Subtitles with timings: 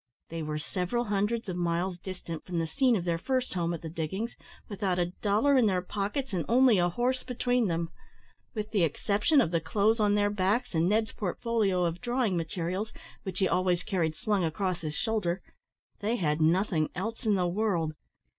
[0.29, 3.83] They were several hundreds of miles distant from the scene of their first home at
[3.83, 4.35] the diggings,
[4.67, 7.91] without a dollar in their pockets, and only a horse between them.
[8.55, 12.91] With the exception of the clothes on their backs, and Ned's portfolio of drawing materials,
[13.21, 15.43] which he always carried slung across his shoulder,
[15.99, 17.93] they had nothing else in the world.